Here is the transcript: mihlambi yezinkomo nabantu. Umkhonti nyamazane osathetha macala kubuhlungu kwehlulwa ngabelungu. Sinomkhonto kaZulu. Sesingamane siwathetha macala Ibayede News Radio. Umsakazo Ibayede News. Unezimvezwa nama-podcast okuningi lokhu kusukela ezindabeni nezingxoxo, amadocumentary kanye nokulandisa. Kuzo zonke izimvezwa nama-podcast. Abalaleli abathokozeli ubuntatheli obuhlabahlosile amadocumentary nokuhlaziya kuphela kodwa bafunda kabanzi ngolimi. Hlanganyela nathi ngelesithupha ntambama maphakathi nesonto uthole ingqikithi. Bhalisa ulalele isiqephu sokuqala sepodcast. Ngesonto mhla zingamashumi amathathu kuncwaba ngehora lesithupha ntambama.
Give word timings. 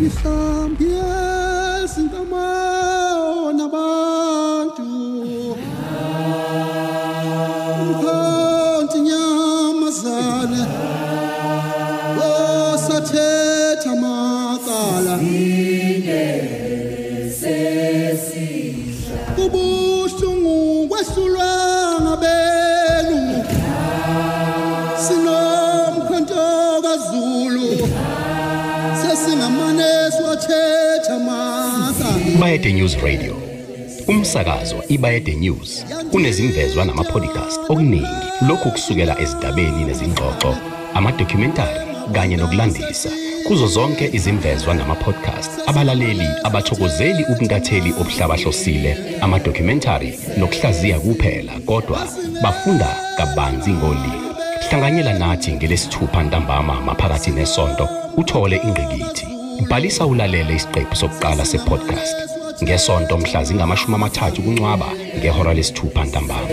mihlambi 0.00 0.86
yezinkomo 0.96 2.46
nabantu. 3.58 4.88
Umkhonti 7.82 8.98
nyamazane 9.06 10.62
osathetha 12.28 13.92
macala 14.02 15.14
kubuhlungu 19.36 20.88
kwehlulwa 20.88 21.50
ngabelungu. 22.02 23.40
Sinomkhonto 25.04 26.44
kaZulu. 26.84 27.68
Sesingamane 29.20 30.10
siwathetha 30.16 31.18
macala 31.18 32.34
Ibayede 32.34 32.72
News 32.72 32.96
Radio. 33.02 33.36
Umsakazo 34.08 34.76
Ibayede 34.88 35.34
News. 35.34 35.84
Unezimvezwa 36.12 36.84
nama-podcast 36.84 37.60
okuningi 37.68 38.06
lokhu 38.48 38.70
kusukela 38.70 39.20
ezindabeni 39.20 39.84
nezingxoxo, 39.84 40.56
amadocumentary 40.94 41.80
kanye 42.12 42.36
nokulandisa. 42.36 43.10
Kuzo 43.48 43.66
zonke 43.66 44.10
izimvezwa 44.12 44.74
nama-podcast. 44.74 45.50
Abalaleli 45.66 46.28
abathokozeli 46.44 47.24
ubuntatheli 47.24 47.92
obuhlabahlosile 48.00 48.96
amadocumentary 49.20 50.18
nokuhlaziya 50.38 51.00
kuphela 51.00 51.52
kodwa 51.66 52.08
bafunda 52.42 52.96
kabanzi 53.16 53.70
ngolimi. 53.72 54.29
Hlanganyela 54.70 55.12
nathi 55.12 55.52
ngelesithupha 55.52 56.22
ntambama 56.22 56.80
maphakathi 56.80 57.30
nesonto 57.30 57.88
uthole 58.16 58.56
ingqikithi. 58.56 59.26
Bhalisa 59.68 60.06
ulalele 60.06 60.54
isiqephu 60.54 60.96
sokuqala 60.96 61.44
sepodcast. 61.44 62.16
Ngesonto 62.62 63.18
mhla 63.18 63.44
zingamashumi 63.44 63.94
amathathu 63.94 64.42
kuncwaba 64.42 64.88
ngehora 65.18 65.54
lesithupha 65.54 66.04
ntambama. 66.04 66.48